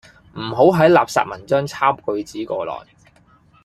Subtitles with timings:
[0.33, 2.79] 唔好喺垃圾文章抄句子過來